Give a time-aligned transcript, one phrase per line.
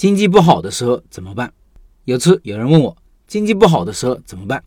[0.00, 1.52] 经济不好的时候怎么办？
[2.06, 4.64] 有次有人问我，经济不好的时候怎么办？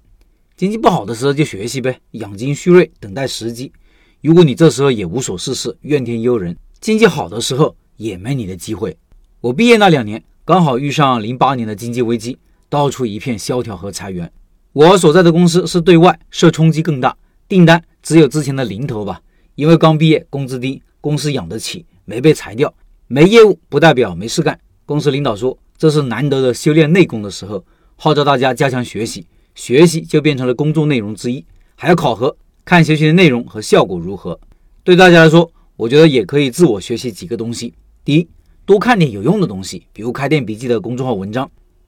[0.55, 3.73] 经济不好的时候就学习呗，养精蓄锐，等待时机。
[4.21, 8.95] 如果你这时候也无所事事，怨天尤人，经济好的时候也没你的机会。
[9.41, 12.37] 我毕业那两年，刚好遇上零八年的经济危机，
[12.69, 14.31] 到处一片萧条和裁员。
[14.71, 19.19] 我所在的公司是对外，受冲击更大，订单只有之前的零头吧。
[19.55, 22.71] 因为刚毕业，工资低，公司养得起，没被裁掉。
[23.07, 24.59] 没业务不代表没事干。
[24.85, 27.63] 公司领导说，这是难得的修炼内功的时候，
[27.95, 29.25] 号召大家加强学习。
[29.55, 31.45] 学习就变成了工作内容之一，
[31.75, 32.35] 还要考核，
[32.65, 34.39] 看学习的内容和效果如何。
[34.83, 37.73] 对大家来说，我觉得也可以自我学习几个东西：
[38.03, 38.27] 第一，
[38.65, 41.45] 多看点有用的东西，比如开店笔记的公众号文章；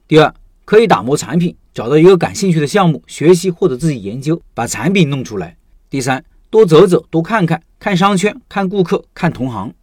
[0.08, 0.32] 第二，
[0.64, 5.50] 可以打磨产品，找到一个感兴趣的项目学习或者自己研究，把产品弄出来；
[5.90, 9.74] 第三，多走走，多看看，看商圈，看顾客，看同行。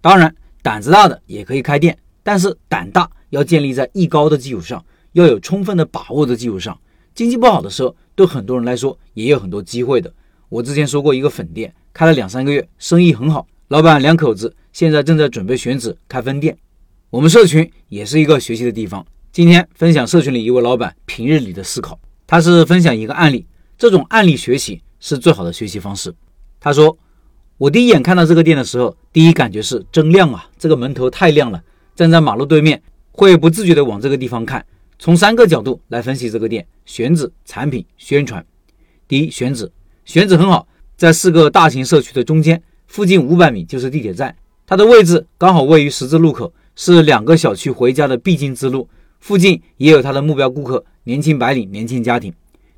[0.00, 0.32] 当然，
[0.62, 6.78] 胆子大的也可以开店，但是胆大要建立在艺高的基础上，要有充分的把握的基础上。
[7.14, 10.12] 经济不好的时候，对很多人来说也有很多机会的。
[10.48, 16.56] 我之前说过，一个粉店开了两三个月，生意很好，老板两口子现在正在准备选址开分店。
[17.10, 19.04] 我们社群也是一个学习的地方。
[19.30, 26.14] 今天分享社群里一位老板平日里的思考，他是分享一个案例，这种案例学习是最好的学习方式。
[26.60, 26.96] 他说
[27.58, 31.62] ：“我第一眼看到这个店的时候，第一感觉是真亮啊，这个门头太亮了，
[31.94, 34.64] 站在马路对面会不自觉地往这个地方看。”
[34.98, 38.44] 从三个角度来分析这个店：选址、产品、宣传。
[39.08, 39.70] 第一，选址，
[40.04, 48.88] 选址很好，在四个大型社区的中间，附近五百米就是地铁站，它的位置刚好位于十字路口，是两个小区回家的必经之路。
[49.18, 52.32] 附近也有它的目标顾客：年轻白领、年轻家庭。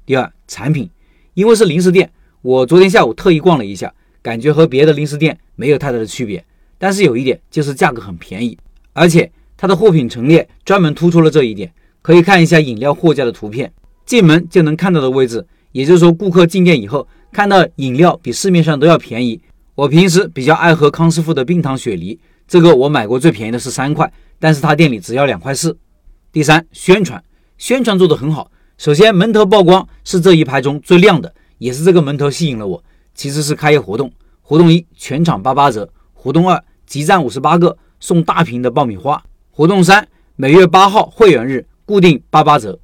[0.06, 0.88] 第二，产品，
[1.34, 3.92] 因为是零食店，我昨天下午特意逛了一下，
[4.22, 6.42] 感觉和别的零食店没有太大的区别，
[6.78, 8.56] 但是有一点就是价格很便宜，
[8.94, 11.70] 而且它的货品陈列专门突出了这一点。
[12.00, 13.72] 可以看一下饮料货架的图片，
[14.04, 19.40] 进门就能看到的位置，也就是说，顾客进店以后看到饮料比市面上都要便宜。
[19.74, 25.74] 我平时比较爱喝康师傅的冰糖雪梨，这个我买过最便宜的是三块，但是他店里只要两块四。
[26.30, 27.24] 第三，宣传，
[27.56, 28.50] 宣传做得很好。
[28.76, 32.84] 首先，门头曝光是这一排中最亮的，也是这个门头吸引了我。
[33.14, 40.06] 其次是开业活动，活动一全场八八折，活动二集赞五十八个送大瓶的爆米花，活动三
[40.36, 41.66] 每月八号会员日。
[41.86, 42.78] 固定八八折。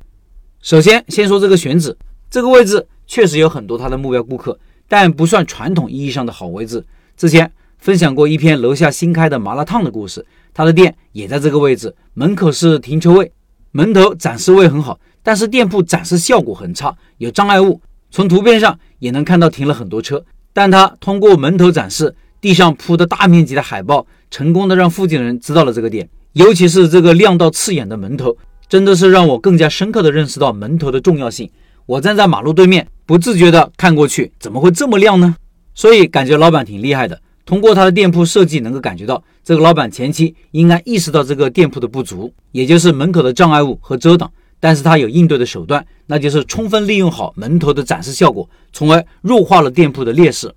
[0.63, 1.95] 首先，先说这个选址，
[2.31, 6.85] 这个位置确实有很多他的目标顾客，但不算传统意义上的好位置。
[7.19, 13.31] 之前分享过一篇楼下新开的麻辣烫的故事，他的店也在这个位置，门口是停车位，
[13.73, 17.81] 门头展示位很好，但是店铺展示效果很差，有障碍物。
[18.11, 28.37] 从图片上也能看到停了很多车，但他通过门头展示，地上铺的大面积的海报，成功的让附近人知道了这个店，尤其是这个亮到刺眼的门头。
[28.69, 31.51] 真的是让我更加深刻的认识到门头的重要性。
[31.87, 35.35] 我站在马路对面，不自觉的看过去，怎么会这么亮呢？
[35.75, 37.21] 所以感觉老板挺厉害的。
[37.45, 44.31] 通过他的店铺设计，能够感觉到这个老板前期应该意识到这个店铺的不足，也就是门口的障碍物和遮挡。
[44.61, 50.55] 但是他有应对的手段，那就是充分利用好门头的展示效果，从而弱化了店铺的劣势。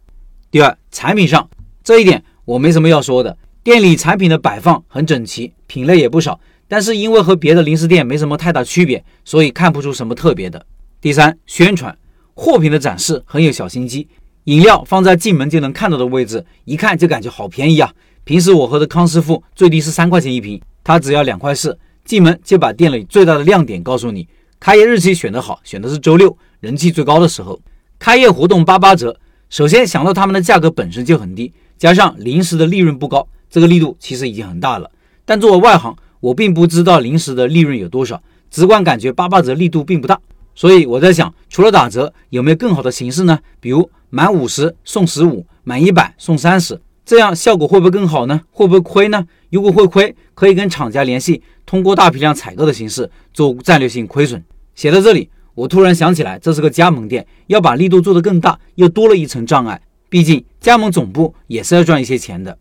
[0.51, 1.49] 第二，产品上
[1.83, 6.37] 这一点我没什么要说的，店里产品的摆放很整齐，品类也不少。
[6.67, 10.65] 但是因为和别的零食店没什么太大区别，所以看不出什么特别的。
[10.99, 11.97] 第三，宣传
[12.33, 14.05] 货品的展示很有小心机，
[14.45, 17.89] 饮料放在进门就能看到的位置，一看就感觉好便宜啊！
[18.25, 24.27] 平时我喝的康师傅最低是三块钱一瓶，他只要两块四，进门就把店里最大的亮点告诉你。
[24.59, 27.61] 开业日期选得好，选的是周六，人气最高的时候。
[27.97, 29.17] 开业活动八八折，
[29.49, 34.89] 首先想到他们的价格本身就很低，加上零食的利润不高，这个力度其实已经很大了。
[35.25, 38.19] 但作为外行，我并不知道零食的利润有多少，
[38.49, 40.19] 直观感觉八八折力度并不大，
[40.55, 43.37] 所以我在想，除了打折，有没有更好的形式呢？
[43.59, 48.41] 比如满五十送十五，满一百送三十，这样效果会不会更好呢？
[48.49, 49.27] 会不会亏呢？
[49.51, 54.43] 如果会亏，可以跟厂家联系，通过大批量采购的形式做战略性亏损。
[54.73, 59.79] 写到这里，我突然想起来，这是个加盟店，要把力度做得更大，又多了一层障碍。
[60.09, 62.57] 毕竟加盟总部也是要赚一些钱的。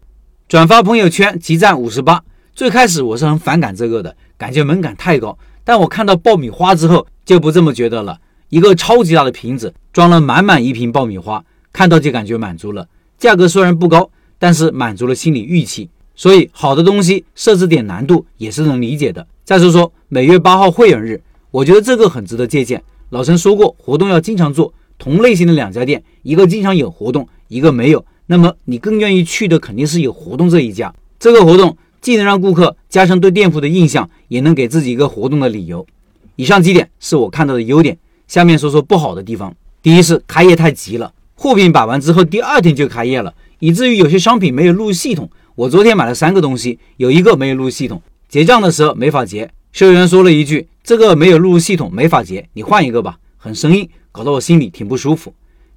[0.52, 2.22] 转发朋友圈集赞五十八。
[2.54, 5.38] 最开始我是很反感这个的，感觉门槛太高。
[5.64, 8.19] 但我看到爆米花之后就不这么觉得了。
[8.50, 12.87] 一个超级大的瓶子装了满满一瓶爆米花，看到就感觉满足了。
[13.16, 15.88] 价格虽然不高，但是满足了心理预期。
[16.14, 19.26] 所以好的东西设置点难度也是能理解的。
[19.44, 22.84] 再说说每月八号会员日，我觉得这个很值得借鉴。
[23.08, 24.75] 老陈说过，活动要经常做。
[24.99, 30.95] 同类型的两家店，一个经常有活动，一个没有，那么你更愿意去的肯定是有活动这一家。
[31.19, 31.77] 这个活动。
[32.03, 35.87] 既能让顾客加深对店铺的印象，也能给自己一个活动的理由。
[36.35, 37.97] 以上几点是我看到的优点，
[38.27, 39.55] 下面说说不好的地方。
[39.81, 45.31] 第一是开业太急了，货品摆完之后第二天就开业了，以至于有些商品没有录入系统。
[45.55, 49.49] 我昨天买了三个东西，有一个没有录入系统，结账的时候没法结。
[49.71, 55.33] 售员说了一句：“这个没有录入系统，没法结，你换一个吧。”很生硬，搞得我心里挺不舒服。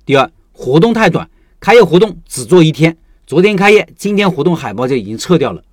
[0.08, 1.30] 第二，活动太短，
[1.66, 2.96] 开业活动只做一天，
[3.26, 5.64] 昨天开业，今天活动海报就已经撤掉了。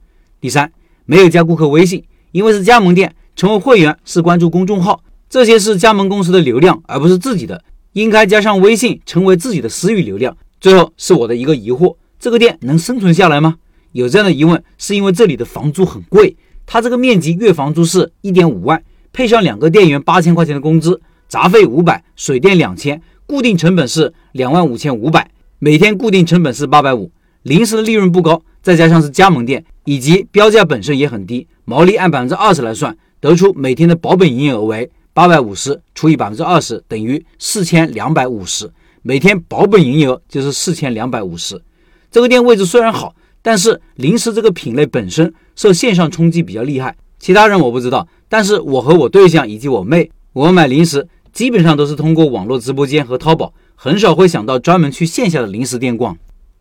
[0.41, 0.73] 第三，
[1.05, 7.63] 没有加顾客微信，因为是加盟店，成为会员是关注公众号，这些是加盟公司的流量，而不是自己的，
[7.93, 10.35] 应该加上微信，成为自己的私域流量。
[10.63, 13.57] 最后是我的一个疑惑：这个店能生存下来吗？
[13.93, 16.35] 有这样的疑问，是因为这里的房租很贵，
[16.65, 25.31] 它这个面积月房租是一点五万，配上两个店员八千块钱的工资，杂费五百，水电两千，固定成本是两万五千五百，
[25.65, 27.09] 每天固定成本是八百五，
[27.45, 29.65] 零食的利润不高，再加上是加盟店。
[29.85, 38.69] 以及标价本身也很低，毛利按百分之二十来算，得出每天的保本营业额为八百五十除以百分之二十等于四千两百五十，
[39.03, 41.63] 每天保本营业额就是四千两百五十。
[42.11, 56.17] 这个店位置虽然好，但是零食这个品类本身受线上冲击比较厉害，其他人我不知道，但是我和我对象以及我妹，我们买零食基本上都是通过网络直播间和淘宝，很少会想到专门去线下的零食店逛。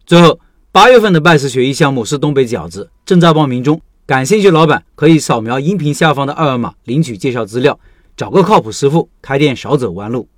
[0.07, 0.39] 最后。
[0.71, 3.79] 八月份的拜师学艺项目是东北饺子，正在报名中。
[4.07, 7.77] 感兴趣老板可以扫描音频下方的二维码领取介绍资料，
[8.15, 10.29] 找个靠谱师傅，开店少走弯路。